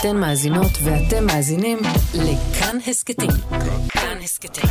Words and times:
אתן 0.00 0.16
מאזינות 0.16 0.70
ואתם 0.84 1.26
מאזינים 1.26 1.78
לכאן 2.14 2.78
הסכתים. 2.86 3.30
כאן 3.88 4.16
הסכתים, 4.22 4.70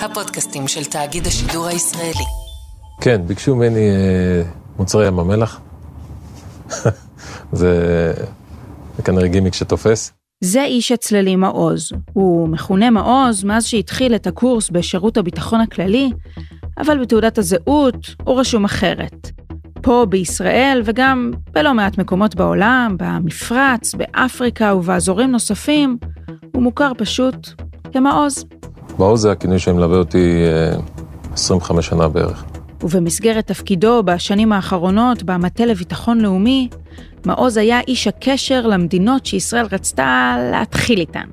הפודקאסטים 0.00 0.68
של 0.68 0.84
תאגיד 0.84 1.26
השידור 1.26 1.66
הישראלי. 1.66 2.24
כן, 3.00 3.20
ביקשו 3.26 3.54
ממני 3.54 3.90
אה, 3.90 4.42
מוצרי 4.78 5.06
ים 5.06 5.18
המלח. 5.18 5.60
זה, 7.52 8.12
זה 8.96 9.02
כנראה 9.04 9.28
גימיק 9.28 9.54
שתופס. 9.54 10.12
זה 10.40 10.64
איש 10.64 10.92
הצללים 10.92 11.40
מעוז. 11.40 11.92
הוא 12.12 12.48
מכונה 12.48 12.90
מעוז 12.90 13.44
מאז 13.44 13.66
שהתחיל 13.66 14.14
את 14.14 14.26
הקורס 14.26 14.70
בשירות 14.70 15.16
הביטחון 15.16 15.60
הכללי, 15.60 16.10
אבל 16.78 16.98
בתעודת 17.02 17.38
הזהות 17.38 18.14
הוא 18.24 18.40
רשום 18.40 18.64
אחרת. 18.64 19.30
פה 19.86 20.06
בישראל 20.08 20.82
וגם 20.84 21.30
בלא 21.52 21.74
מעט 21.74 21.98
מקומות 21.98 22.34
בעולם, 22.34 22.96
במפרץ, 22.98 23.94
באפריקה 23.94 24.74
ובאזורים 24.74 25.30
נוספים, 25.30 25.96
הוא 26.54 26.62
מוכר 26.62 26.92
פשוט 26.98 27.48
כמעוז. 27.92 28.44
מעוז 28.98 29.20
זה 29.20 29.30
הכינוי 29.32 29.58
שמלווה 29.58 29.98
אותי 29.98 30.42
25 31.32 31.76
אה, 31.76 31.90
שנה 31.90 32.08
בערך. 32.08 32.44
ובמסגרת 32.82 33.46
תפקידו 33.46 34.02
בשנים 34.02 34.52
האחרונות 34.52 35.22
במטה 35.22 35.66
לביטחון 35.66 36.20
לאומי, 36.20 36.68
מעוז 37.24 37.56
היה 37.56 37.80
איש 37.80 38.06
הקשר 38.06 38.66
למדינות 38.66 39.26
שישראל 39.26 39.66
רצתה 39.72 40.36
להתחיל 40.52 40.98
איתן. 40.98 41.28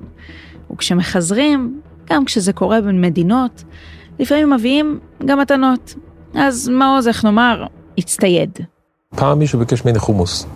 וכשמחזרים, 0.72 1.80
גם 2.10 2.24
כשזה 2.24 2.52
קורה 2.52 2.80
בין 2.80 3.00
מדינות, 3.00 3.64
לפעמים 4.18 4.50
מביאים 4.50 4.98
גם 5.24 5.38
מתנות. 5.38 5.94
אז 6.34 6.68
מעוז, 6.68 7.08
איך 7.08 7.24
נאמר, 7.24 7.66
הצטייד. 7.98 8.58
פעם 9.16 9.38
מישהו 9.38 9.58
ביקש 9.58 9.84
ממני 9.84 9.98
חומוס, 9.98 10.46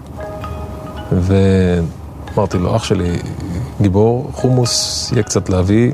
ואמרתי 1.12 2.58
לו, 2.58 2.76
אח 2.76 2.84
שלי, 2.84 3.16
גיבור, 3.80 4.30
חומוס 4.32 5.08
יהיה 5.12 5.22
קצת 5.22 5.48
להביא, 5.48 5.92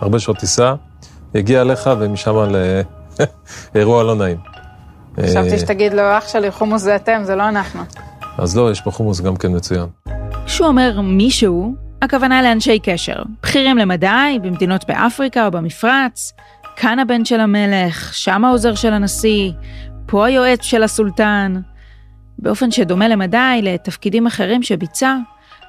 הרבה 0.00 0.18
שעות 0.18 0.38
טיסה, 0.38 0.74
יגיע 1.34 1.60
אליך 1.60 1.90
ומשם 1.98 2.34
לאירוע 3.74 4.02
לא 4.08 4.14
נעים. 4.14 4.36
חשבתי 5.20 5.52
אה, 5.52 5.58
שתגיד 5.58 5.92
לו, 5.92 6.02
אח 6.18 6.28
שלי, 6.28 6.50
חומוס 6.50 6.82
זה 6.82 6.96
אתם, 6.96 7.20
זה 7.24 7.36
לא 7.36 7.48
אנחנו. 7.48 7.82
אז 8.38 8.56
לא, 8.56 8.70
יש 8.70 8.80
פה 8.80 8.90
חומוס 8.90 9.20
גם 9.20 9.36
כן 9.36 9.56
מצוין. 9.56 9.86
כשהוא 10.46 10.68
אומר 10.68 11.00
מישהו, 11.00 11.74
הכוונה 12.02 12.42
לאנשי 12.42 12.78
קשר, 12.78 13.22
בכירים 13.42 13.78
למדי, 13.78 14.38
במדינות 14.42 14.84
באפריקה 14.88 15.46
או 15.46 15.50
במפרץ, 15.50 16.32
כאן 16.76 16.98
הבן 16.98 17.24
של 17.24 17.40
המלך, 17.40 18.14
שם 18.14 18.44
העוזר 18.44 18.74
של 18.74 18.92
הנשיא, 18.92 19.52
פה 20.06 20.26
היועץ 20.26 20.62
של 20.62 20.82
הסולטן. 20.82 21.60
באופן 22.38 22.70
שדומה 22.70 23.08
למדי 23.08 23.60
לתפקידים 23.62 24.26
אחרים 24.26 24.62
שביצע, 24.62 25.16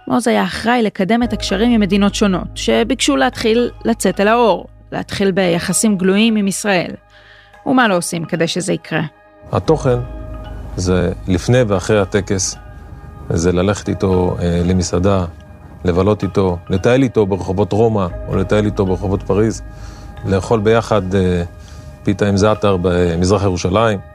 מעוז 0.07 0.27
היה 0.27 0.43
אחראי 0.43 0.83
לקדם 0.83 1.23
את 1.23 1.33
הקשרים 1.33 1.71
עם 1.71 1.81
מדינות 1.81 2.15
שונות, 2.15 2.47
שביקשו 2.55 3.15
להתחיל 3.15 3.71
לצאת 3.85 4.19
אל 4.19 4.27
האור, 4.27 4.65
להתחיל 4.91 5.31
ביחסים 5.31 5.97
גלויים 5.97 6.35
עם 6.35 6.47
ישראל. 6.47 6.91
ומה 7.65 7.87
לא 7.87 7.97
עושים 7.97 8.25
כדי 8.25 8.47
שזה 8.47 8.73
יקרה? 8.73 9.01
התוכן 9.51 9.97
זה 10.75 11.11
לפני 11.27 11.61
ואחרי 11.61 11.99
הטקס, 11.99 12.55
זה 13.29 13.51
ללכת 13.51 13.89
איתו 13.89 14.37
אה, 14.39 14.61
למסעדה, 14.65 15.25
לבלות 15.85 16.23
איתו, 16.23 16.57
לטייל 16.69 17.03
איתו 17.03 17.25
ברחובות 17.25 17.71
רומא, 17.71 18.07
או 18.27 18.35
לטייל 18.35 18.65
איתו 18.65 18.85
ברחובות 18.85 19.23
פריז, 19.23 19.61
לאכול 20.25 20.59
ביחד 20.59 21.15
אה, 21.15 21.43
פיתה 22.03 22.27
עם 22.27 22.37
זעתר 22.37 22.77
במזרח 22.81 23.43
ירושלים. 23.43 24.14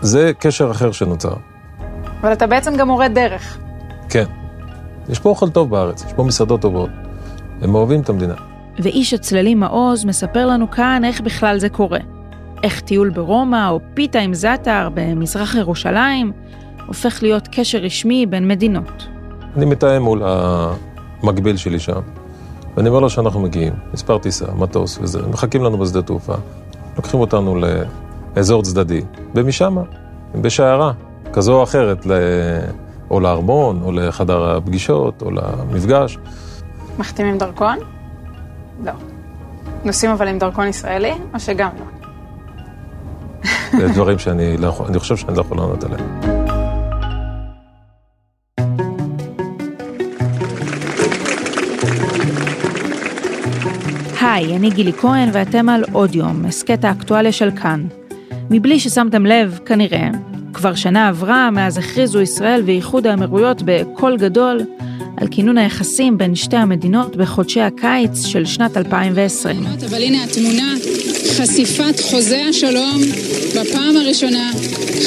זה 0.00 0.32
קשר 0.38 0.70
אחר 0.70 0.92
שנוצר. 0.92 1.34
אבל 2.20 2.32
אתה 2.32 2.46
בעצם 2.46 2.76
גם 2.76 2.88
מורה 2.88 3.08
דרך. 3.08 3.58
כן. 4.08 4.24
יש 5.08 5.18
פה 5.18 5.28
אוכל 5.28 5.50
טוב 5.50 5.70
בארץ, 5.70 6.04
יש 6.04 6.12
פה 6.12 6.24
מסעדות 6.24 6.60
טובות. 6.60 6.90
הם 7.62 7.74
אוהבים 7.74 8.00
את 8.00 8.08
המדינה. 8.08 8.34
ואיש 8.78 9.14
הצללים 9.14 9.60
מעוז 9.60 10.04
מספר 10.04 10.46
לנו 10.46 10.70
כאן 10.70 11.02
איך 11.04 11.20
בכלל 11.20 11.58
זה 11.58 11.68
קורה. 11.68 11.98
איך 12.62 12.80
טיול 12.80 13.10
ברומא 13.10 13.68
או 13.68 13.80
פיתה 13.94 14.18
עם 14.18 14.34
זאטר 14.34 14.88
במזרח 14.94 15.54
ירושלים 15.54 16.32
הופך 16.86 17.22
להיות 17.22 17.48
קשר 17.52 17.78
רשמי 17.78 18.26
בין 18.26 18.48
מדינות. 18.48 19.06
אני 19.56 19.64
מתאם 19.64 20.02
מול 20.02 20.22
המקביל 20.24 21.56
שלי 21.56 21.78
שם, 21.78 22.00
ואני 22.76 22.88
אומר 22.88 23.00
לו 23.00 23.10
שאנחנו 23.10 23.40
מגיעים, 23.40 23.72
מספר 23.94 24.18
טיסה, 24.18 24.46
מטוס 24.58 24.98
וזה, 25.02 25.22
מחכים 25.28 25.64
לנו 25.64 25.78
בשדה 25.78 26.02
תעופה, 26.02 26.34
לוקחים 26.96 27.20
אותנו 27.20 27.56
לאזור 28.36 28.62
צדדי, 28.62 29.00
ומשם, 29.34 29.76
בשיירה, 30.34 30.92
כזו 31.32 31.58
או 31.58 31.62
אחרת, 31.62 32.06
או 33.10 33.20
לארמון, 33.20 33.80
או 33.82 33.92
לחדר 33.92 34.56
הפגישות, 34.56 35.22
או 35.22 35.30
למפגש. 35.30 36.18
מחתימים 36.98 37.38
דרכון? 37.38 37.78
לא. 38.84 38.92
נוסעים 39.84 40.12
אבל 40.12 40.28
עם 40.28 40.38
דרכון 40.38 40.66
ישראלי, 40.66 41.12
או 41.34 41.40
שגם 41.40 41.68
לא? 41.78 41.84
זה 43.78 43.88
דברים 43.88 44.18
שאני 44.18 44.56
לא 44.56 44.66
יכול, 44.66 44.86
אני 44.86 44.98
חושב 44.98 45.16
שאני 45.16 45.36
לא 45.36 45.40
יכול 45.40 45.56
לענות 45.56 45.84
עליהם. 45.84 46.20
היי, 54.20 54.56
אני 54.56 54.70
גילי 54.70 54.92
כהן 54.92 55.28
ואתם 55.32 55.68
על 55.68 55.84
עוד 55.92 56.14
יום, 56.14 56.44
הסכת 56.44 56.84
האקטואליה 56.84 57.32
של 57.32 57.50
כאן. 57.50 57.86
מבלי 58.50 58.80
ששמתם 58.80 59.26
לב, 59.26 59.58
כנראה, 59.66 60.08
כבר 60.52 60.74
שנה 60.74 61.08
עברה 61.08 61.50
מאז 61.50 61.78
הכריזו 61.78 62.20
ישראל 62.20 62.62
ואיחוד 62.66 63.06
האמירויות 63.06 63.62
בקול 63.64 64.16
גדול 64.16 64.60
על 65.16 65.28
כינון 65.30 65.58
היחסים 65.58 66.18
בין 66.18 66.34
שתי 66.34 66.56
המדינות 66.56 67.16
בחודשי 67.16 67.60
הקיץ 67.60 68.26
של 68.26 68.44
שנת 68.44 68.76
2020. 68.76 69.66
אבל 69.90 70.02
הנה 70.02 70.24
התמונה, 70.24 70.74
חשיפת 71.36 72.00
חוזה 72.00 72.42
השלום 72.48 73.00
בפעם 73.56 73.96
הראשונה, 73.96 74.50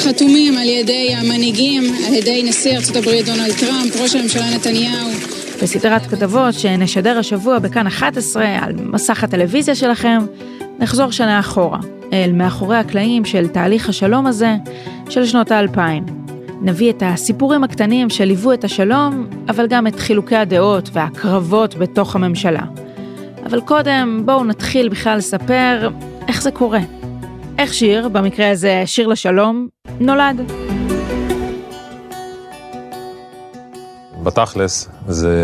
חתומים 0.03 0.57
על 0.57 0.69
ידי 0.69 1.13
המנהיגים, 1.15 1.83
על 2.07 2.13
ידי 2.13 2.43
נשיא 2.43 2.75
ארצות 2.75 2.95
הברית 2.95 3.25
דונלד 3.25 3.53
טראמפ, 3.59 4.01
ראש 4.01 4.15
הממשלה 4.15 4.55
נתניהו. 4.55 5.09
בסדרת 5.63 6.05
כתבות 6.05 6.53
שנשדר 6.53 7.17
השבוע 7.17 7.59
בכאן 7.59 7.87
11 7.87 8.45
על 8.61 8.73
מסך 8.83 9.23
הטלוויזיה 9.23 9.75
שלכם, 9.75 10.19
נחזור 10.79 11.11
שנה 11.11 11.39
אחורה, 11.39 11.79
אל 12.13 12.31
מאחורי 12.33 12.77
הקלעים 12.77 13.25
של 13.25 13.47
תהליך 13.47 13.89
השלום 13.89 14.27
הזה 14.27 14.55
של 15.09 15.25
שנות 15.25 15.51
האלפיים. 15.51 16.05
נביא 16.61 16.89
את 16.89 17.03
הסיפורים 17.05 17.63
הקטנים 17.63 18.09
שליוו 18.09 18.53
את 18.53 18.63
השלום, 18.63 19.27
אבל 19.49 19.67
גם 19.67 19.87
את 19.87 19.99
חילוקי 19.99 20.35
הדעות 20.35 20.89
והקרבות 20.93 21.75
בתוך 21.75 22.15
הממשלה. 22.15 22.63
אבל 23.45 23.61
קודם, 23.61 24.21
בואו 24.25 24.43
נתחיל 24.43 24.89
בכלל 24.89 25.17
לספר 25.17 25.89
איך 26.27 26.41
זה 26.41 26.51
קורה. 26.51 26.79
איך 27.57 27.73
שיר, 27.73 28.09
במקרה 28.09 28.51
הזה 28.51 28.83
שיר 28.85 29.07
לשלום, 29.07 29.67
נולד. 29.99 30.51
בתכלס 34.23 34.89
זה 35.07 35.35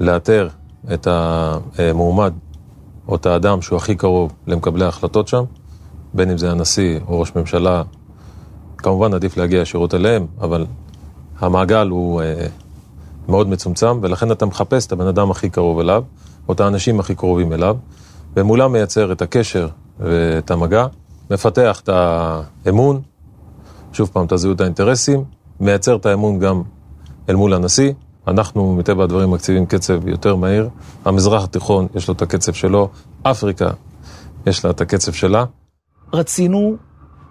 לאתר 0.00 0.48
את 0.94 1.08
המועמד 1.10 2.32
או 3.08 3.16
את 3.16 3.26
האדם 3.26 3.62
שהוא 3.62 3.76
הכי 3.76 3.94
קרוב 3.94 4.32
למקבלי 4.46 4.84
ההחלטות 4.84 5.28
שם, 5.28 5.44
בין 6.14 6.30
אם 6.30 6.38
זה 6.38 6.50
הנשיא 6.50 7.00
או 7.08 7.20
ראש 7.20 7.32
ממשלה 7.36 7.82
כמובן 8.78 9.14
עדיף 9.14 9.36
להגיע 9.36 9.60
ישירות 9.60 9.94
אליהם, 9.94 10.26
אבל 10.40 10.66
המעגל 11.38 11.88
הוא 11.88 12.22
אה, 12.22 12.46
מאוד 13.28 13.48
מצומצם, 13.48 13.98
ולכן 14.02 14.32
אתה 14.32 14.46
מחפש 14.46 14.86
את 14.86 14.92
הבן 14.92 15.06
אדם 15.06 15.30
הכי 15.30 15.50
קרוב 15.50 15.78
אליו, 15.78 16.04
או 16.48 16.52
את 16.52 16.60
האנשים 16.60 17.00
הכי 17.00 17.14
קרובים 17.14 17.52
אליו, 17.52 17.76
ומולם 18.36 18.72
מייצר 18.72 19.12
את 19.12 19.22
הקשר 19.22 19.68
ואת 20.00 20.50
המגע, 20.50 20.86
מפתח 21.30 21.80
את 21.84 21.88
האמון, 21.88 23.00
שוב 23.92 24.10
פעם, 24.12 24.26
את 24.26 24.32
הזהות 24.32 24.60
האינטרסים, 24.60 25.24
מייצר 25.60 25.96
את 25.96 26.06
האמון 26.06 26.38
גם 26.38 26.62
אל 27.28 27.34
מול 27.34 27.54
הנשיא. 27.54 27.92
אנחנו 28.28 28.76
מטבע 28.76 29.04
הדברים 29.04 29.30
מקציבים 29.30 29.66
קצב 29.66 30.08
יותר 30.08 30.36
מהיר. 30.36 30.68
המזרח 31.04 31.44
התיכון 31.44 31.86
יש 31.94 32.08
לו 32.08 32.14
את 32.14 32.22
הקצב 32.22 32.52
שלו, 32.52 32.88
אפריקה 33.22 33.70
יש 34.46 34.64
לה 34.64 34.70
את 34.70 34.80
הקצב 34.80 35.12
שלה. 35.12 35.44
רצינו 36.12 36.76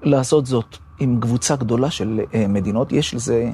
לעשות 0.04 0.46
זאת 0.46 0.78
עם 1.00 1.20
קבוצה 1.20 1.56
גדולה 1.56 1.92
של 1.92 2.20
אה, 2.34 2.48
מדינות, 2.48 2.92
יש 2.92 3.14
לזה 3.14 3.52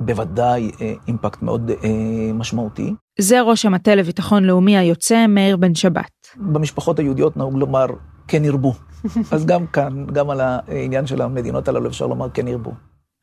בוודאי 0.00 0.70
אה, 0.80 0.92
אימפקט 1.08 1.42
מאוד 1.42 1.70
אה, 1.70 1.88
משמעותי. 2.34 2.94
זה 3.18 3.40
ראש 3.40 3.66
המטה 3.66 3.94
לביטחון 3.94 4.44
לאומי 4.44 4.76
היוצא, 4.76 5.26
מאיר 5.26 5.56
בן 5.56 5.74
שבת. 5.74 6.10
במשפחות 6.36 6.98
היהודיות 6.98 7.36
נהוג 7.36 7.56
לומר 7.56 7.86
כן 8.28 8.44
ירבו. 8.44 8.74
אז 9.32 9.46
גם 9.46 9.66
כאן, 9.66 10.06
גם 10.06 10.30
על 10.30 10.40
העניין 10.40 11.06
של 11.06 11.22
המדינות 11.22 11.68
הללו 11.68 11.88
אפשר 11.88 12.06
לומר 12.06 12.30
כן 12.30 12.48
ירבו. 12.48 12.72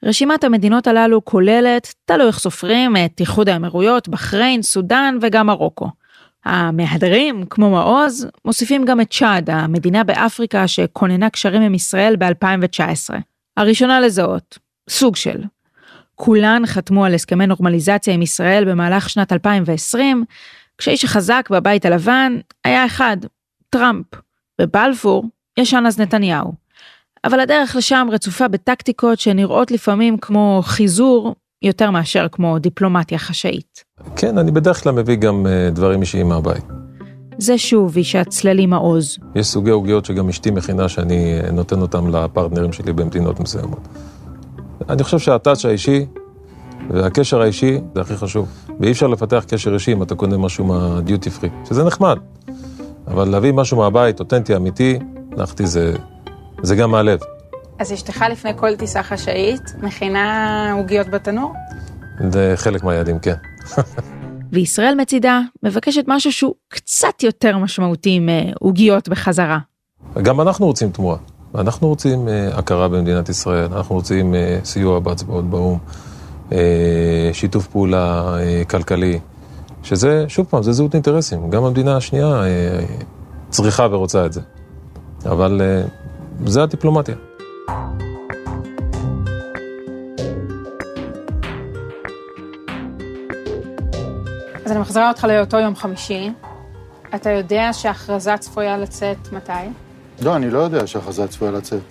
רשימת 0.04 0.44
המדינות 0.44 0.88
הללו 0.88 1.26
כוללת, 1.26 1.94
תלוי 2.06 2.28
איך 2.28 2.40
סופרים, 2.40 2.96
את 2.98 3.20
איחוד 3.20 3.50
האמירויות, 3.50 4.08
בחריין, 4.10 4.62
סודאן 4.62 5.18
וגם 5.22 5.48
מרוקו. 5.48 5.90
המהדרים, 6.46 7.46
כמו 7.50 7.70
מעוז, 7.72 8.28
מוסיפים 8.46 8.86
גם 8.86 9.02
את 9.02 9.12
צ'אד, 9.12 9.50
המדינה 9.50 10.04
באפריקה 10.04 10.68
שכוננה 10.68 11.30
קשרים 11.30 11.62
עם 11.62 11.76
ישראל 11.76 12.16
ב-2019. 12.16 13.14
הראשונה 13.58 14.00
לזהות, 14.00 14.58
סוג 14.90 15.16
של. 15.16 15.44
כולן 16.16 16.64
חתמו 16.66 17.06
על 17.06 17.14
הסכמי 17.14 17.48
נורמליזציה 17.48 18.14
עם 18.14 18.22
ישראל 18.22 18.72
במהלך 18.72 19.10
שנת 19.10 19.34
2020, 19.34 20.26
כשאיש 20.78 21.06
החזק 21.06 21.48
בבית 21.52 21.86
הלבן 21.86 22.38
היה 22.64 22.86
אחד, 22.86 23.18
טראמפ. 23.70 24.06
בבלפור 24.62 25.26
ישן 25.58 25.84
אז 25.88 26.00
נתניהו. 26.00 26.61
אבל 27.26 27.40
הדרך 27.40 27.76
לשם 27.76 28.08
רצופה 28.12 28.48
בטקטיקות 28.48 29.20
שנראות 29.20 29.72
לפעמים 29.72 30.18
כמו 30.18 30.62
חיזור, 30.64 31.36
יותר 31.62 31.92
מאשר 31.92 32.28
כמו 32.32 32.60
דיפלומטיה 32.60 33.18
חשאית. 33.18 33.84
כן, 34.16 34.38
אני 34.38 34.52
בדרך 34.52 34.84
כלל 34.84 34.94
מביא 34.94 35.16
גם 35.16 35.48
אה, 35.48 35.70
דברים 35.70 36.02
אישיים 36.02 36.28
מהבית. 36.28 36.64
זה 37.38 37.58
שוב 37.58 37.98
אישת 37.98 38.26
צללי 38.30 38.66
מעוז. 38.66 39.18
יש 39.36 39.48
סוגי 39.48 39.70
עוגיות 39.70 40.06
שגם 40.06 40.30
אשתי 40.30 40.52
מכינה 40.52 40.90
שאני 40.90 41.40
אה, 41.44 41.52
נותן 41.52 41.82
אותם 41.82 42.16
לפרטנרים 42.16 42.74
שלי 42.74 42.94
במדינות 42.94 43.40
מסוימות. 43.40 43.88
אני 44.90 45.04
חושב 45.04 45.20
שהטאץ' 45.20 45.66
האישי 45.66 46.06
והקשר 46.90 47.42
האישי 47.42 47.80
זה 47.96 48.02
הכי 48.02 48.18
חשוב. 48.18 48.48
ואי 48.80 48.92
אפשר 48.92 49.08
לפתח 49.08 49.46
קשר 49.48 49.74
אישי 49.74 49.94
אם 49.94 50.04
אתה 50.04 50.16
קונה 50.16 50.38
משהו 50.38 50.66
מהדיוטי 50.66 51.30
פרי, 51.30 51.50
שזה 51.70 51.84
נחמד. 51.84 52.18
אבל 53.08 53.30
להביא 53.30 53.52
משהו 53.52 53.78
מהבית, 53.78 54.20
אותנטי, 54.20 54.56
אמיתי, 54.56 55.00
הלכתי 55.38 55.68
זה, 55.68 55.94
זה 56.64 56.76
גם 56.76 56.92
מהלב. 56.92 57.20
אז 57.80 57.94
אשתך 57.94 58.26
לפני 58.32 58.52
כל 58.56 58.76
טיסה 58.76 59.04
חשאית 59.04 59.62
מכינה 59.82 60.74
עוגיות 60.74 61.08
בתנור? 61.08 61.54
זה 62.30 62.54
חלק 62.56 62.84
מהיעדים, 62.84 63.20
כן. 63.20 63.36
וישראל 64.52 64.96
מצידה 65.02 65.40
מבקשת 65.64 66.04
משהו 66.08 66.32
שהוא 66.32 66.56
קצת 66.68 67.24
יותר 67.24 67.58
משמעותי 67.58 68.20
מעוגיות 68.20 69.10
בחזרה. 69.10 69.60
גם 70.22 70.42
אנחנו 70.42 70.66
רוצים 70.66 70.92
תמורה. 70.92 71.18
אנחנו 71.56 71.88
רוצים 71.88 72.28
uh, 72.28 72.58
הכרה 72.58 72.88
במדינת 72.88 73.30
ישראל, 73.30 73.74
אנחנו 73.74 73.96
רוצים 73.96 74.34
uh, 74.34 74.66
סיוע 74.66 75.00
בהצבעות 75.00 75.50
באו"ם, 75.50 75.78
uh, 76.50 76.54
שיתוף 77.34 77.68
פעולה 77.68 78.36
uh, 78.36 78.70
כלכלי, 78.70 79.20
שזה, 79.84 80.26
שוב 80.28 80.46
פעם, 80.50 80.64
זה 80.64 80.72
זהות 80.72 80.94
אינטרסים. 80.94 81.50
גם 81.50 81.64
המדינה 81.64 81.98
השנייה 81.98 82.42
uh, 82.42 83.04
צריכה 83.50 83.88
ורוצה 83.92 84.26
את 84.26 84.34
זה. 84.34 84.42
אבל 85.26 85.62
uh, 85.62 85.90
זה 86.46 86.64
הדיפלומטיה. 86.64 87.16
אז 94.66 94.72
אני 94.72 94.80
מחזירה 94.80 95.10
אותך 95.10 95.24
לאותו 95.24 95.60
יום 95.60 95.76
חמישי. 95.76 96.30
אתה 97.16 97.30
יודע 97.30 97.70
שההכרזה 97.74 98.38
צפויה 98.38 98.78
לצאת 98.78 99.18
מתי? 99.32 99.52
לא, 100.22 100.36
אני 100.36 100.50
לא 100.50 100.60
יודע 100.60 100.88
שההכרזה 100.88 101.28
צפויה 101.28 101.52
לצאת. 101.52 101.82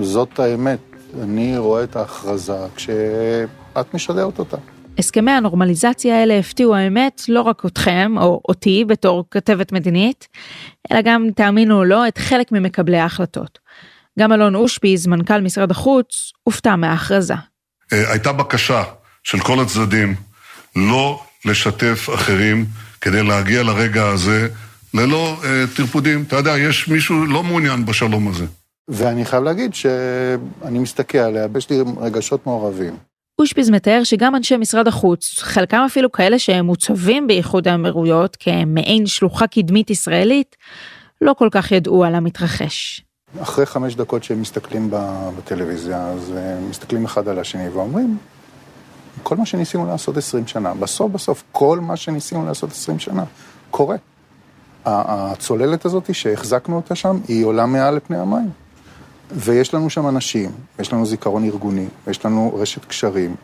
זאת 0.00 0.38
האמת. 0.38 0.78
אני 1.22 1.58
רואה 1.58 1.84
את 1.84 1.96
ההכרזה 1.96 2.66
כשאת 2.76 3.94
משדרת 3.94 4.38
אותה. 4.38 4.56
הסכמי 4.98 5.30
הנורמליזציה 5.30 6.20
האלה 6.20 6.38
הפתיעו 6.38 6.74
האמת 6.74 7.22
לא 7.28 7.42
רק 7.42 7.66
אתכם 7.66 8.14
או 8.18 8.40
אותי 8.48 8.84
בתור 8.84 9.24
כתבת 9.30 9.72
מדינית, 9.72 10.28
אלא 10.92 11.00
גם, 11.04 11.28
תאמינו 11.36 11.78
או 11.78 11.84
לא, 11.84 12.08
את 12.08 12.18
חלק 12.18 12.52
ממקבלי 12.52 12.98
ההחלטות. 12.98 13.58
גם 14.18 14.32
אלון 14.32 14.54
אושפיז, 14.54 15.06
מנכ"ל 15.06 15.40
משרד 15.40 15.70
החוץ, 15.70 16.32
הופתע 16.42 16.76
מההכרזה. 16.76 17.34
אה, 17.92 18.10
הייתה 18.10 18.32
בקשה 18.32 18.82
של 19.22 19.40
כל 19.40 19.60
הצדדים 19.60 20.14
לא 20.76 21.22
לשתף 21.44 22.08
אחרים 22.14 22.64
כדי 23.00 23.22
להגיע 23.22 23.62
לרגע 23.62 24.06
הזה 24.06 24.48
ללא 24.94 25.36
אה, 25.44 25.64
טרפודים. 25.76 26.24
אתה 26.28 26.36
יודע, 26.36 26.58
יש 26.58 26.88
מישהו 26.88 27.26
לא 27.26 27.42
מעוניין 27.42 27.86
בשלום 27.86 28.28
הזה. 28.28 28.46
ואני 28.88 29.24
חייב 29.24 29.44
להגיד 29.44 29.74
שאני 29.74 30.78
מסתכל 30.78 31.18
עליה, 31.18 31.46
יש 31.58 31.70
לי 31.70 31.76
רגשות 32.00 32.46
מעורבים. 32.46 32.96
אושפיז 33.38 33.70
מתאר 33.70 34.04
שגם 34.04 34.36
אנשי 34.36 34.56
משרד 34.56 34.88
החוץ, 34.88 35.38
חלקם 35.38 35.82
אפילו 35.86 36.12
כאלה 36.12 36.38
שהם 36.38 36.66
מוצבים 36.66 37.26
באיחוד 37.26 37.68
האמירויות 37.68 38.36
כמעין 38.40 39.06
שלוחה 39.06 39.46
קדמית 39.46 39.90
ישראלית, 39.90 40.56
לא 41.20 41.34
כל 41.38 41.48
כך 41.50 41.72
ידעו 41.72 42.04
על 42.04 42.14
המתרחש. 42.14 43.03
אחרי 43.42 43.66
חמש 43.66 43.94
דקות 43.94 44.24
שהם 44.24 44.40
מסתכלים 44.40 44.88
בטלוויזיה, 45.38 46.06
אז 46.06 46.32
הם 46.36 46.70
מסתכלים 46.70 47.04
אחד 47.04 47.28
על 47.28 47.38
השני 47.38 47.68
ואומרים, 47.68 48.18
כל 49.22 49.36
מה 49.36 49.46
שניסינו 49.46 49.86
לעשות 49.86 50.16
עשרים 50.16 50.46
שנה, 50.46 50.74
בסוף 50.74 51.12
בסוף 51.12 51.42
כל 51.52 51.80
מה 51.80 51.96
שניסינו 51.96 52.46
לעשות 52.46 52.70
עשרים 52.70 52.98
שנה, 52.98 53.24
קורה. 53.70 53.96
הצוללת 54.84 55.84
הזאת 55.84 56.14
שהחזקנו 56.14 56.76
אותה 56.76 56.94
שם, 56.94 57.18
היא 57.28 57.44
עולה 57.44 57.66
מעל 57.66 57.94
לפני 57.94 58.16
המים. 58.16 58.50
ויש 59.30 59.74
לנו 59.74 59.90
שם 59.90 60.08
אנשים, 60.08 60.50
יש 60.78 60.92
לנו 60.92 61.06
זיכרון 61.06 61.44
ארגוני, 61.44 61.86
יש 62.06 62.24
לנו 62.24 62.54
רשת 62.56 62.84
קשרים, 62.84 63.34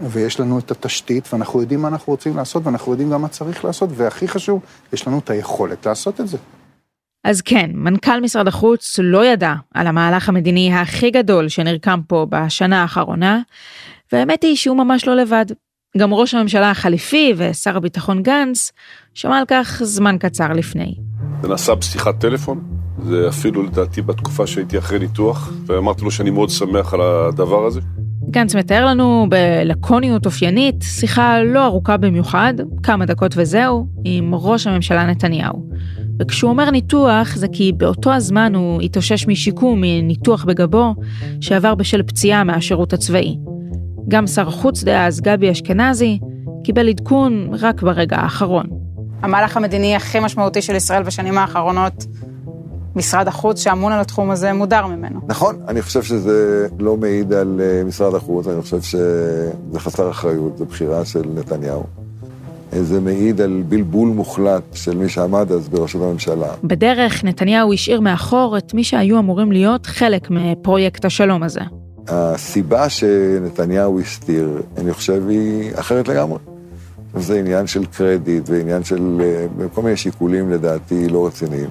ויש 0.00 0.40
לנו 0.40 0.58
את 0.58 0.70
התשתית, 0.70 1.28
ואנחנו 1.32 1.60
יודעים 1.60 1.82
מה 1.82 1.88
אנחנו 1.88 2.10
רוצים 2.12 2.36
לעשות, 2.36 2.66
ואנחנו 2.66 2.92
יודעים 2.92 3.10
גם 3.10 3.22
מה 3.22 3.28
צריך 3.28 3.64
לעשות, 3.64 3.90
והכי 3.92 4.28
חשוב, 4.28 4.60
יש 4.92 5.06
לנו 5.06 5.18
את 5.18 5.30
היכולת 5.30 5.86
לעשות 5.86 6.20
את 6.20 6.28
זה. 6.28 6.36
אז 7.24 7.42
כן, 7.42 7.70
מנכ"ל 7.74 8.20
משרד 8.20 8.48
החוץ 8.48 8.98
לא 9.02 9.26
ידע 9.26 9.54
על 9.74 9.86
המהלך 9.86 10.28
המדיני 10.28 10.74
הכי 10.74 11.10
גדול 11.10 11.48
שנרקם 11.48 12.00
פה 12.06 12.26
בשנה 12.30 12.82
האחרונה, 12.82 13.40
והאמת 14.12 14.42
היא 14.42 14.56
שהוא 14.56 14.76
ממש 14.76 15.06
לא 15.06 15.16
לבד. 15.16 15.46
גם 15.98 16.14
ראש 16.14 16.34
הממשלה 16.34 16.70
החליפי 16.70 17.34
ושר 17.36 17.76
הביטחון 17.76 18.22
גנץ 18.22 18.72
שמע 19.14 19.38
על 19.38 19.44
כך 19.48 19.80
זמן 19.84 20.16
קצר 20.20 20.52
לפני. 20.52 20.94
זה 21.42 21.48
נעשה 21.48 21.74
בשיחת 21.74 22.20
טלפון, 22.20 22.64
זה 23.04 23.28
אפילו 23.28 23.62
לדעתי 23.62 24.02
בתקופה 24.02 24.46
שהייתי 24.46 24.78
אחרי 24.78 24.98
ניתוח, 24.98 25.52
ואמרתי 25.66 26.04
לו 26.04 26.10
שאני 26.10 26.30
מאוד 26.30 26.50
שמח 26.50 26.94
על 26.94 27.00
הדבר 27.00 27.66
הזה. 27.66 27.80
גנץ 28.30 28.54
מתאר 28.54 28.86
לנו 28.86 29.26
בלקוניות 29.28 30.26
אופיינית 30.26 30.74
שיחה 30.82 31.42
לא 31.42 31.64
ארוכה 31.64 31.96
במיוחד, 31.96 32.54
כמה 32.82 33.06
דקות 33.06 33.34
וזהו, 33.36 33.86
עם 34.04 34.34
ראש 34.34 34.66
הממשלה 34.66 35.06
נתניהו. 35.06 35.70
וכשהוא 36.20 36.50
אומר 36.50 36.70
ניתוח 36.70 37.36
זה 37.36 37.46
כי 37.52 37.72
באותו 37.72 38.12
הזמן 38.12 38.54
הוא 38.54 38.82
התאושש 38.82 39.26
משיקום 39.26 39.80
מניתוח 39.80 40.44
בגבו 40.44 40.94
שעבר 41.40 41.74
בשל 41.74 42.02
פציעה 42.02 42.44
מהשירות 42.44 42.92
הצבאי. 42.92 43.36
גם 44.08 44.26
שר 44.26 44.48
החוץ 44.48 44.82
דאז, 44.84 45.20
גבי 45.20 45.50
אשכנזי, 45.50 46.18
קיבל 46.64 46.88
עדכון 46.88 47.48
רק 47.52 47.82
ברגע 47.82 48.16
האחרון. 48.16 48.66
המהלך 49.22 49.56
המדיני 49.56 49.96
הכי 49.96 50.20
משמעותי 50.20 50.62
של 50.62 50.74
ישראל 50.74 51.02
בשנים 51.02 51.38
האחרונות, 51.38 52.06
משרד 52.96 53.28
החוץ 53.28 53.60
שאמון 53.60 53.92
על 53.92 54.00
התחום 54.00 54.30
הזה 54.30 54.52
מודר 54.52 54.86
ממנו. 54.86 55.20
נכון, 55.26 55.56
אני 55.68 55.82
חושב 55.82 56.02
שזה 56.02 56.68
לא 56.78 56.96
מעיד 56.96 57.32
על 57.32 57.60
אה, 57.60 57.84
משרד 57.84 58.14
החוץ, 58.14 58.46
אני 58.46 58.62
חושב 58.62 58.82
שזה 58.82 59.50
חסר 59.76 60.10
אחריות, 60.10 60.58
זו 60.58 60.64
בחירה 60.64 61.04
של 61.04 61.22
נתניהו. 61.34 61.84
זה 62.72 63.00
מעיד 63.00 63.40
על 63.40 63.62
בלבול 63.68 64.08
מוחלט 64.08 64.62
של 64.72 64.96
מי 64.96 65.08
שעמד 65.08 65.52
אז 65.52 65.68
בראשות 65.68 66.02
הממשלה. 66.02 66.48
בדרך 66.64 67.24
נתניהו 67.24 67.72
השאיר 67.72 68.00
מאחור 68.00 68.58
את 68.58 68.74
מי 68.74 68.84
שהיו 68.84 69.18
אמורים 69.18 69.52
להיות 69.52 69.86
חלק 69.86 70.30
מפרויקט 70.30 71.04
השלום 71.04 71.42
הזה. 71.42 71.60
הסיבה 72.08 72.88
שנתניהו 72.88 74.00
הסתיר, 74.00 74.62
אני 74.76 74.92
חושב, 74.92 75.28
היא 75.28 75.70
אחרת 75.74 76.08
לגמרי. 76.08 76.38
זה 77.14 77.38
עניין 77.38 77.66
של 77.66 77.86
קרדיט 77.86 78.48
ועניין 78.50 78.84
של 78.84 79.20
אה, 79.20 79.66
כל 79.74 79.82
מיני 79.82 79.96
שיקולים 79.96 80.50
לדעתי 80.50 81.08
לא 81.08 81.26
רציניים, 81.26 81.68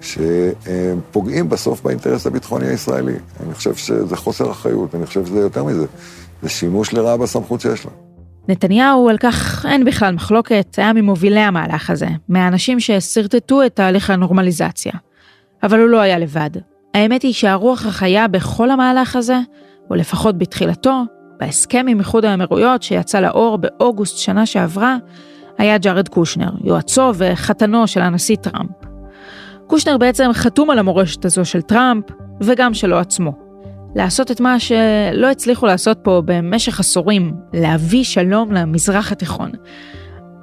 שפוגעים 0.00 1.48
בסוף 1.48 1.82
באינטרס 1.82 2.26
הביטחוני 2.26 2.66
הישראלי. 2.66 3.14
אני 3.46 3.54
חושב 3.54 3.74
שזה 3.74 4.16
חוסר 4.16 4.50
אחריות, 4.50 4.94
אני 4.94 5.06
חושב 5.06 5.26
שזה 5.26 5.40
יותר 5.40 5.64
מזה, 5.64 5.86
זה 6.42 6.48
שימוש 6.48 6.92
לרעה 6.92 7.16
בסמכות 7.16 7.60
שיש 7.60 7.84
לה. 7.84 8.03
נתניהו, 8.48 9.08
על 9.08 9.18
כך 9.18 9.66
אין 9.68 9.84
בכלל 9.84 10.14
מחלוקת, 10.14 10.74
היה 10.76 10.92
ממובילי 10.92 11.40
המהלך 11.40 11.90
הזה, 11.90 12.08
מהאנשים 12.28 12.80
ששרטטו 12.80 13.66
את 13.66 13.76
תהליך 13.76 14.10
הנורמליזציה. 14.10 14.92
אבל 15.62 15.80
הוא 15.80 15.88
לא 15.88 16.00
היה 16.00 16.18
לבד. 16.18 16.50
האמת 16.94 17.22
היא 17.22 17.32
שהרוח 17.32 17.86
החיה 17.86 18.28
בכל 18.28 18.70
המהלך 18.70 19.16
הזה, 19.16 19.38
או 19.90 19.94
לפחות 19.94 20.38
בתחילתו, 20.38 21.02
בהסכם 21.40 21.86
עם 21.88 21.98
איחוד 21.98 22.24
האמירויות 22.24 22.82
שיצא 22.82 23.20
לאור 23.20 23.58
באוגוסט 23.58 24.18
שנה 24.18 24.46
שעברה, 24.46 24.96
היה 25.58 25.78
ג'ארד 25.78 26.08
קושנר, 26.08 26.50
יועצו 26.64 27.10
וחתנו 27.14 27.86
של 27.86 28.00
הנשיא 28.02 28.36
טראמפ. 28.36 28.70
קושנר 29.66 29.98
בעצם 29.98 30.30
חתום 30.32 30.70
על 30.70 30.78
המורשת 30.78 31.24
הזו 31.24 31.44
של 31.44 31.62
טראמפ, 31.62 32.04
וגם 32.40 32.74
שלו 32.74 32.98
עצמו. 32.98 33.43
לעשות 33.96 34.30
את 34.30 34.40
מה 34.40 34.60
שלא 34.60 35.30
הצליחו 35.30 35.66
לעשות 35.66 35.98
פה 36.02 36.22
במשך 36.24 36.80
עשורים, 36.80 37.32
להביא 37.52 38.04
שלום 38.04 38.52
למזרח 38.52 39.12
התיכון. 39.12 39.50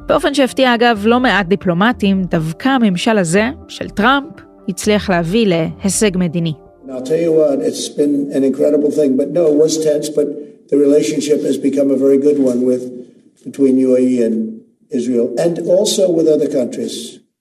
באופן 0.05 0.33
שהפתיע 0.33 0.75
אגב 0.75 1.03
לא 1.05 1.19
מעט 1.19 1.45
דיפלומטים, 1.45 2.23
דווקא 2.23 2.69
הממשל 2.69 3.17
הזה, 3.17 3.49
של 3.67 3.89
טראמפ, 3.89 4.33
הצליח 4.69 5.09
להביא 5.09 5.47
להישג 5.47 6.11
מדיני. 6.17 6.53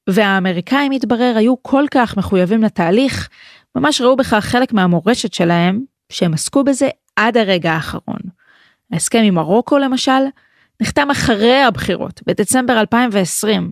והאמריקאים, 0.09 0.93
התברר, 0.93 1.33
היו 1.37 1.55
כל 1.63 1.85
כך 1.91 2.17
מחויבים 2.17 2.63
לתהליך, 2.63 3.29
ממש 3.77 4.01
ראו 4.01 4.17
בכך 4.17 4.45
חלק 4.45 4.73
מהמורשת 4.73 5.35
שלהם, 5.35 5.90
שהם 6.11 6.35
עסקו 6.35 6.65
בזה 6.65 6.89
עד 7.17 7.37
הרגע 7.37 7.73
האחרון. 7.73 8.21
ההסכם 8.93 9.19
עם 9.25 9.35
מרוקו 9.35 9.79
למשל, 9.79 10.23
נחתם 10.81 11.11
אחרי 11.11 11.63
הבחירות, 11.63 12.21
בדצמבר 12.27 12.81
2020, 12.81 13.71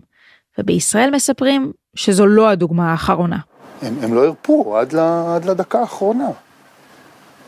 ובישראל 0.57 1.11
מספרים 1.11 1.71
שזו 1.95 2.27
לא 2.27 2.49
הדוגמה 2.49 2.91
האחרונה. 2.91 3.37
הם, 3.81 3.95
הם 4.01 4.13
לא 4.13 4.25
הרפו 4.25 4.77
עד, 4.77 4.93
ל, 4.93 4.99
עד 5.35 5.45
לדקה 5.45 5.79
האחרונה. 5.79 6.29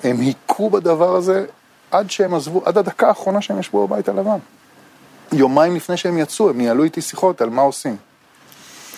הם 0.04 0.20
היכו 0.20 0.70
בדבר 0.70 1.16
הזה 1.16 1.46
עד 1.92 2.12
שהם 2.12 2.34
עזבו, 2.34 2.62
עד 2.66 2.78
הדקה 2.78 3.08
האחרונה 3.08 3.42
שהם 3.42 3.60
ישבו 3.60 3.88
בבית 3.88 4.10
הלבן. 4.10 4.38
יומיים 5.32 5.76
לפני 5.76 5.98
שהם 5.98 6.18
יצאו, 6.18 6.50
הם 6.50 6.58
ניהלו 6.58 6.84
איתי 6.84 7.02
שיחות 7.02 7.42
על 7.42 7.50
מה 7.50 7.62
עושים. 7.62 7.96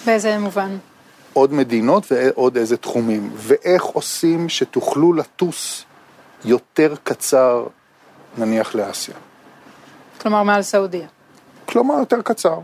באיזה 0.06 0.38
מובן? 0.38 0.78
עוד 1.34 1.54
מדינות 1.54 2.12
ועוד 2.12 2.58
איזה 2.58 2.78
תחומים, 2.78 3.30
ואיך 3.36 3.84
עושים 3.84 4.50
שתוכלו 4.50 5.14
לטוס 5.14 5.86
יותר 6.46 6.94
קצר, 7.04 7.66
נניח 8.38 8.76
לאסיה. 8.76 9.16
כלומר, 10.22 10.44
מעל 10.44 10.62
סעודיה. 10.62 11.08
כלומר, 11.66 11.96
יותר 11.96 12.22
קצר. 12.22 12.60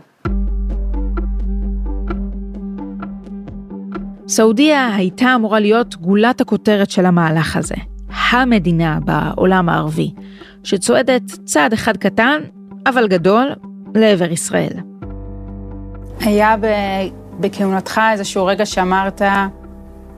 סעודיה 4.28 4.94
הייתה 4.94 5.34
אמורה 5.34 5.60
להיות 5.60 5.96
גולת 5.96 6.40
הכותרת 6.40 6.90
של 6.90 7.06
המהלך 7.06 7.56
הזה. 7.56 7.74
המדינה 8.30 8.98
בעולם 9.04 9.68
הערבי, 9.68 10.14
שצועדת 10.64 11.22
צעד 11.44 11.72
אחד 11.72 11.96
קטן, 11.96 12.40
אבל 12.86 13.08
גדול, 13.08 13.48
לעבר 13.94 14.32
ישראל. 14.32 14.72
היה 16.20 16.56
ב... 16.56 16.66
בכהונתך 17.40 18.00
איזשהו 18.12 18.46
רגע 18.46 18.66
שאמרת, 18.66 19.22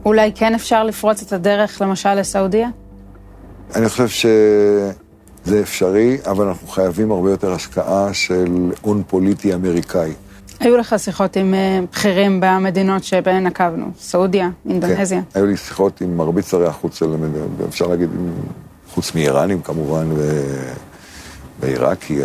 אולי 0.05 0.33
כן 0.35 0.55
אפשר 0.55 0.85
לפרוץ 0.85 1.23
את 1.23 1.33
הדרך 1.33 1.83
למשל 1.83 2.15
לסעודיה? 2.15 2.69
אני 3.75 3.89
חושב 3.89 4.09
שזה 4.09 5.61
אפשרי, 5.61 6.19
אבל 6.31 6.47
אנחנו 6.49 6.69
חייבים 6.69 7.11
הרבה 7.11 7.31
יותר 7.31 7.53
השקעה 7.53 8.15
של 8.15 8.73
הון 8.83 9.03
פוליטי 9.07 9.55
אמריקאי. 9.55 10.13
היו 10.61 10.77
לך 10.77 10.95
שיחות 10.99 11.37
עם 11.37 11.55
אה, 11.55 11.81
בכירים 11.93 12.41
במדינות 12.43 13.05
שבהן 13.05 13.47
נקבנו, 13.47 13.87
סעודיה, 13.99 14.51
אינדונזיה. 14.69 15.21
כן, 15.33 15.39
היו 15.39 15.47
לי 15.47 15.57
שיחות 15.57 16.01
עם 16.01 16.17
מרבית 16.17 16.45
שרי 16.45 16.67
החוץ 16.67 16.99
של 16.99 17.15
המדינות, 17.15 17.49
אפשר 17.69 17.87
להגיד, 17.87 18.11
חוץ 18.95 19.15
מאיראנים 19.15 19.63
כמובן, 19.63 20.07
ו... 20.17 20.43
ועיראקי, 21.61 22.19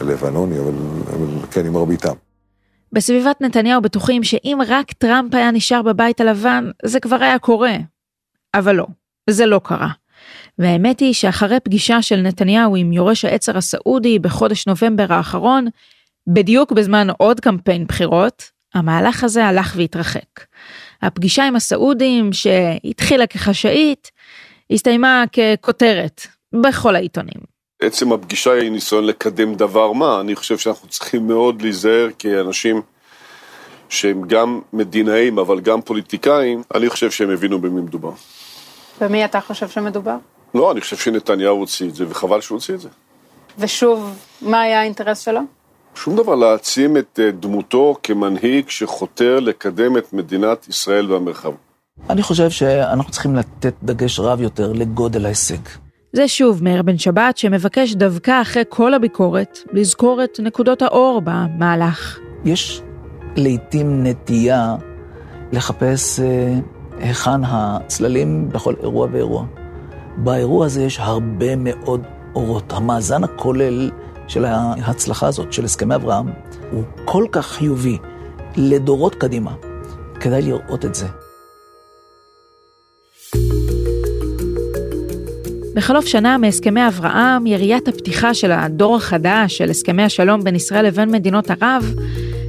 ולבנוני, 0.00 0.58
אבל, 0.58 0.72
אבל 1.14 1.26
כן, 1.50 1.66
עם 1.66 1.72
מרביתם. 1.72 2.14
בסביבת 2.92 3.40
נתניהו 3.40 3.80
בטוחים 3.80 4.24
שאם 4.24 4.58
רק 4.68 4.92
טראמפ 4.92 5.34
היה 5.34 5.50
נשאר 5.50 5.82
בבית 5.82 6.20
הלבן, 6.20 6.70
זה 6.84 7.00
כבר 7.00 7.22
היה 7.22 7.38
קורה. 7.38 7.76
אבל 8.54 8.76
לא, 8.76 8.86
זה 9.30 9.46
לא 9.46 9.60
קרה. 9.64 9.90
והאמת 10.58 11.00
היא 11.00 11.14
שאחרי 11.14 11.60
פגישה 11.60 12.02
של 12.02 12.16
נתניהו 12.16 12.76
עם 12.76 12.92
יורש 12.92 13.24
העצר 13.24 13.56
הסעודי 13.56 14.18
בחודש 14.18 14.66
נובמבר 14.66 15.12
האחרון, 15.12 15.66
בדיוק 16.26 16.72
בזמן 16.72 17.06
עוד 17.18 17.40
קמפיין 17.40 17.86
בחירות, 17.86 18.50
המהלך 18.74 19.24
הזה 19.24 19.44
הלך 19.44 19.74
והתרחק. 19.76 20.44
הפגישה 21.02 21.44
עם 21.44 21.56
הסעודים, 21.56 22.32
שהתחילה 22.32 23.26
כחשאית, 23.26 24.10
הסתיימה 24.70 25.24
ככותרת 25.32 26.26
בכל 26.62 26.96
העיתונים. 26.96 27.49
עצם 27.80 28.12
הפגישה 28.12 28.52
היא 28.52 28.70
ניסיון 28.70 29.04
לקדם 29.04 29.54
דבר 29.54 29.92
מה, 29.92 30.20
אני 30.20 30.34
חושב 30.34 30.58
שאנחנו 30.58 30.88
צריכים 30.88 31.26
מאוד 31.26 31.62
להיזהר 31.62 32.08
כאנשים 32.18 32.82
שהם 33.88 34.22
גם 34.26 34.60
מדינאים 34.72 35.38
אבל 35.38 35.60
גם 35.60 35.82
פוליטיקאים, 35.82 36.62
אני 36.74 36.90
חושב 36.90 37.10
שהם 37.10 37.30
הבינו 37.30 37.58
במי 37.58 37.80
מדובר. 37.80 38.12
במי 39.00 39.24
אתה 39.24 39.40
חושב 39.40 39.68
שמדובר? 39.68 40.16
לא, 40.54 40.72
אני 40.72 40.80
חושב 40.80 40.96
שנתניהו 40.96 41.56
הוציא 41.56 41.88
את 41.88 41.94
זה, 41.94 42.04
וחבל 42.08 42.40
שהוא 42.40 42.56
הוציא 42.56 42.74
את 42.74 42.80
זה. 42.80 42.88
ושוב, 43.58 44.18
מה 44.42 44.60
היה 44.60 44.80
האינטרס 44.80 45.20
שלו? 45.20 45.40
שום 45.94 46.16
דבר, 46.16 46.34
להעצים 46.34 46.96
את 46.96 47.20
אה, 47.22 47.30
דמותו 47.30 47.96
כמנהיג 48.02 48.68
שחותר 48.68 49.40
לקדם 49.40 49.96
את 49.96 50.12
מדינת 50.12 50.68
ישראל 50.68 51.06
במרחב. 51.06 51.52
אני 52.10 52.22
חושב 52.22 52.50
שאנחנו 52.50 53.10
צריכים 53.12 53.36
לתת 53.36 53.74
דגש 53.82 54.20
רב 54.20 54.40
יותר 54.40 54.72
לגודל 54.72 55.26
ההישג. 55.26 55.89
זה 56.12 56.28
שוב 56.28 56.64
מאיר 56.64 56.82
בן 56.82 56.98
שבת 56.98 57.36
שמבקש 57.36 57.94
דווקא 57.94 58.42
אחרי 58.42 58.62
כל 58.68 58.94
הביקורת 58.94 59.58
לזכור 59.72 60.24
את 60.24 60.40
נקודות 60.42 60.82
האור 60.82 61.22
במהלך. 61.24 62.18
יש 62.44 62.82
לעתים 63.36 64.06
נטייה 64.06 64.76
לחפש 65.52 66.20
אה, 66.20 66.58
היכן 66.98 67.44
הצללים 67.44 68.48
בכל 68.48 68.74
אירוע 68.82 69.08
ואירוע. 69.12 69.44
באירוע 70.16 70.66
הזה 70.66 70.82
יש 70.82 70.98
הרבה 71.00 71.56
מאוד 71.56 72.02
אורות. 72.34 72.72
המאזן 72.72 73.24
הכולל 73.24 73.90
של 74.28 74.44
ההצלחה 74.44 75.26
הזאת, 75.26 75.52
של 75.52 75.64
הסכמי 75.64 75.94
אברהם, 75.94 76.30
הוא 76.70 76.82
כל 77.04 77.26
כך 77.32 77.46
חיובי 77.46 77.98
לדורות 78.56 79.14
קדימה. 79.14 79.54
כדאי 80.20 80.42
לראות 80.42 80.84
את 80.84 80.94
זה. 80.94 81.06
בחלוף 85.74 86.06
שנה 86.06 86.38
מהסכמי 86.38 86.86
אברהם, 86.86 87.46
יריית 87.46 87.88
הפתיחה 87.88 88.34
של 88.34 88.52
הדור 88.52 88.96
החדש 88.96 89.56
של 89.56 89.70
הסכמי 89.70 90.02
השלום 90.02 90.44
בין 90.44 90.54
ישראל 90.54 90.86
לבין 90.86 91.10
מדינות 91.10 91.50
ערב, 91.50 91.94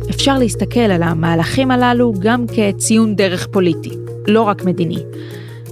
אפשר 0.10 0.38
להסתכל 0.38 0.80
על 0.80 1.04
המהלכים 1.04 1.72
הללו 1.72 2.14
גם 2.20 2.46
כציון 2.48 3.16
דרך 3.16 3.48
פוליטי, 3.48 3.92
לא 4.28 4.42
רק 4.42 4.64
מדיני. 4.64 5.04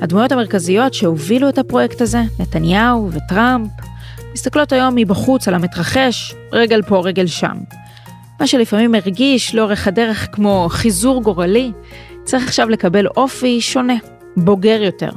הדמויות 0.01 0.31
המרכזיות 0.31 0.93
שהובילו 0.93 1.49
את 1.49 1.57
הפרויקט 1.57 2.01
הזה, 2.01 2.21
נתניהו 2.39 3.09
וטראמפ, 3.11 3.69
מסתכלות 4.33 4.71
היום 4.71 4.95
מבחוץ 4.95 5.47
על 5.47 5.53
המתרחש, 5.53 6.35
רגל 6.51 6.81
פה 6.81 7.01
רגל 7.03 7.27
שם. 7.27 7.57
מה 8.39 8.47
שלפעמים 8.47 8.95
הרגיש 8.95 9.55
לאורך 9.55 9.87
הדרך 9.87 10.27
כמו 10.31 10.67
חיזור 10.69 11.23
גורלי, 11.23 11.71
צריך 12.23 12.47
עכשיו 12.47 12.69
לקבל 12.69 13.07
אופי 13.07 13.61
שונה, 13.61 13.95
בוגר 14.37 14.81
יותר, 14.83 15.09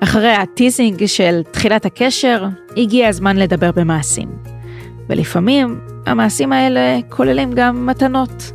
אחרי 0.00 0.32
הטיזינג 0.32 1.06
של 1.06 1.42
תחילת 1.50 1.86
הקשר, 1.86 2.46
הגיע 2.76 3.08
הזמן 3.08 3.36
לדבר 3.36 3.70
במעשים. 3.76 4.28
ולפעמים, 5.08 5.80
המעשים 6.06 6.52
האלה 6.52 6.98
כוללים 7.08 7.52
גם 7.52 7.86
מתנות. 7.86 8.52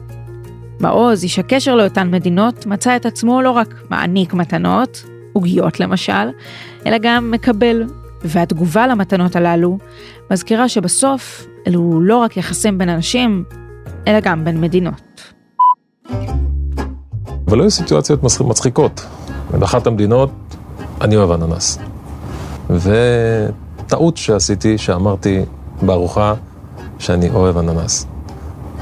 מעוז, 0.80 1.24
איש 1.24 1.40
הקשר 1.40 1.76
לאותן 1.76 2.12
מדינות, 2.12 2.66
מצא 2.66 2.96
את 2.96 3.06
עצמו 3.06 3.42
לא 3.42 3.52
רק 3.52 3.74
מעניק 3.90 4.34
מתנות, 4.34 5.04
עוגיות 5.34 5.80
למשל, 5.80 6.30
אלא 6.86 6.98
גם 6.98 7.32
מקבל. 7.32 7.84
והתגובה 8.24 8.88
למתנות 8.88 9.36
הללו 9.36 9.78
מזכירה 10.32 10.70
שבסוף 10.70 11.48
אלו 11.68 12.02
לא 12.02 12.18
רק 12.18 12.38
יחסים 12.38 12.78
בין 12.78 12.90
אנשים, 12.90 13.44
אלא 14.08 14.20
גם 14.20 14.46
בין 14.46 14.62
מדינות. 14.62 15.34
אבל 17.48 17.62
היו 17.62 17.72
סיטואציות 17.72 18.24
מצחיקות. 18.24 19.06
באחת 19.60 19.88
המדינות 19.88 20.32
אני 21.01 21.17
אוהב 21.17 21.31
אננס. 21.31 21.79
וטעות 22.70 24.17
שעשיתי, 24.17 24.77
שאמרתי 24.77 25.41
בארוחה 25.81 26.34
שאני 27.00 27.29
אוהב 27.29 27.58
אננס. 27.58 28.05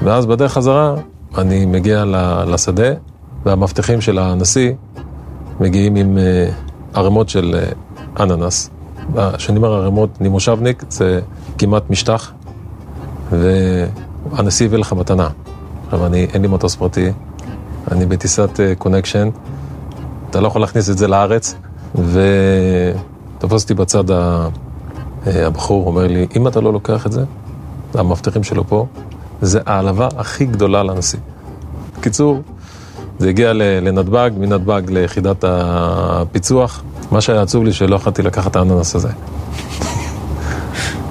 ואז 0.03 0.25
בדרך 0.25 0.53
חזרה 0.53 0.95
אני 1.37 1.65
מגיע 1.65 2.03
לשדה, 2.47 2.89
והמאבטחים 3.45 4.01
של 4.01 4.19
הנשיא 4.19 4.73
מגיעים 5.59 5.95
עם 5.95 6.17
אה, 6.17 6.49
ערימות 6.93 7.29
של 7.29 7.55
אה, 7.55 8.23
אננס. 8.23 8.69
כשאני 9.37 9.57
אומר 9.57 9.73
ערימות, 9.73 10.09
אני 10.21 10.29
מושבניק, 10.29 10.83
זה 10.89 11.21
כמעט 11.57 11.89
משטח, 11.89 12.31
והנשיא 13.31 14.65
הביא 14.65 14.77
לך 14.77 14.93
מתנה. 14.93 15.29
עכשיו, 15.85 16.05
אני, 16.05 16.27
אין 16.33 16.41
לי 16.41 16.47
מטוס 16.47 16.75
פרטי, 16.75 17.11
אני 17.91 18.05
בטיסת 18.05 18.59
קונקשן, 18.77 19.27
אה, 19.27 19.31
אתה 20.29 20.41
לא 20.41 20.47
יכול 20.47 20.61
להכניס 20.61 20.89
את 20.89 20.97
זה 20.97 21.07
לארץ, 21.07 21.55
ותפס 21.95 23.63
אותי 23.63 23.73
בצד. 23.73 24.11
אה, 24.11 24.47
הבחור, 25.27 25.87
אומר 25.87 26.07
לי, 26.07 26.27
אם 26.35 26.47
אתה 26.47 26.61
לא 26.61 26.73
לוקח 26.73 27.05
את 27.05 27.11
זה, 27.11 27.23
המאבטחים 27.93 28.43
שלו 28.43 28.67
פה, 28.67 28.85
זה 29.41 29.59
העלבה 29.65 30.07
הכי 30.17 30.45
גדולה 30.45 30.83
לנשיא. 30.83 31.19
בקיצור, 31.97 32.41
זה 33.19 33.29
הגיע 33.29 33.53
לנתב"ג, 33.53 34.31
מנתב"ג 34.37 34.81
ליחידת 34.89 35.43
הפיצוח. 35.47 36.83
מה 37.11 37.21
שהיה 37.21 37.41
עצוב 37.41 37.63
לי 37.63 37.73
שלא 37.73 37.95
יכולתי 37.95 38.21
לקחת 38.21 38.51
את 38.51 38.55
האננס 38.55 38.95
הזה. 38.95 39.09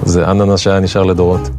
זה 0.03 0.31
אננס 0.31 0.59
שהיה 0.59 0.79
נשאר 0.79 1.03
לדורות. 1.03 1.49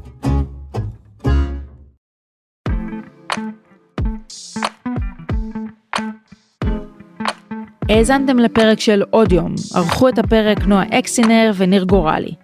האזנתם 8.00 8.38
לפרק 8.38 8.80
של 8.80 9.02
עוד 9.10 9.32
יום, 9.32 9.54
ערכו 9.74 10.08
את 10.08 10.18
הפרק 10.18 10.66
נועה 10.66 10.84
אקסינר 10.98 11.52
וניר 11.56 11.84
גורלי. 11.84 12.34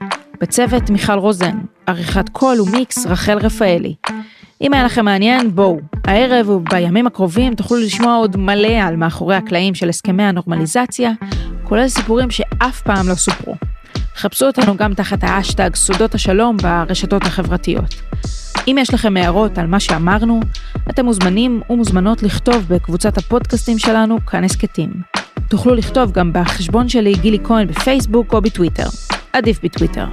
בצוות 0.40 0.90
מיכל 0.90 1.18
רוזן, 1.18 1.58
עריכת 1.86 2.28
קול 2.28 2.60
ומיקס 2.60 3.06
רחל 3.06 3.38
רפאלי. 3.38 3.94
אם 4.60 4.75
היה 4.75 4.84
לכם 4.84 5.04
מעניין, 5.04 5.54
בואו. 5.54 5.78
הערב 6.04 6.48
ובימים 6.48 7.06
הקרובים 7.06 7.54
תוכלו 7.54 7.78
לשמוע 7.78 8.16
עוד 8.16 8.36
מלא 8.36 8.82
על 8.82 8.96
מאחורי 8.96 9.36
הקלעים 9.36 9.75
של 9.75 9.88
הסכמי 9.88 10.22
הנורמליזציה, 10.22 11.12
כולל 11.64 11.88
סיפורים 11.88 12.30
שאף 12.30 12.82
פעם 12.82 13.08
לא 13.08 13.14
סופרו. 13.14 13.54
חפשו 14.16 14.46
אותנו 14.46 14.76
גם 14.76 14.94
תחת 14.94 15.18
האשטג 15.22 15.75
סודות 15.75 16.14
השלום 16.14 16.56
ברשתות 16.56 17.22
החברתיות. 17.22 17.94
אם 18.68 18.76
יש 18.80 18.94
לכם 18.94 19.16
הערות 19.16 19.58
על 19.58 19.66
מה 19.66 19.80
שאמרנו, 19.80 20.40
אתם 20.90 21.04
מוזמנים 21.04 21.60
ומוזמנות 21.70 22.22
לכתוב 22.22 22.64
בקבוצת 22.68 23.18
הפודקאסטים 23.18 23.78
שלנו 23.78 24.26
כאן 24.26 24.44
הסכתים. 24.44 24.90
תוכלו 25.49 25.75
לכתוב 25.75 26.12
גם 26.12 26.31
בחשבון 26.33 26.88
שלי 26.88 27.14
גילי 27.14 27.38
כהן 27.45 27.66
בפייסבוק 27.66 28.33
או 28.35 28.40
בטוויטר. 28.40 28.87
עדיף 29.33 29.64
בטוויטר. 29.64 30.07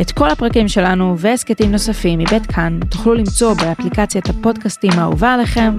את 0.00 0.12
כל 0.12 0.30
הפרקים 0.30 0.68
שלנו 0.68 1.18
והסכתים 1.18 1.72
נוספים 1.72 2.18
מבית 2.18 2.46
כאן 2.46 2.80
תוכלו 2.90 3.14
למצוא 3.14 3.54
באפליקציית 3.54 4.28
הפודקאסטים 4.28 4.90
האהובה 4.94 5.34
עליכם, 5.34 5.76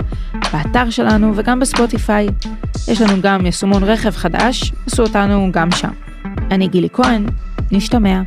באתר 0.54 0.90
שלנו 0.90 1.32
וגם 1.36 1.60
בספוטיפיי. 1.60 2.28
יש 2.88 3.02
לנו 3.02 3.22
גם 3.22 3.46
יישומון 3.46 3.84
רכב 3.84 4.12
חדש, 4.12 4.74
עשו 4.88 5.04
אותנו 5.04 5.50
גם 5.52 5.72
שם. 5.72 5.92
אני 6.52 6.68
גילי 6.68 6.90
כהן, 6.94 7.26
נשתמע. 7.72 8.22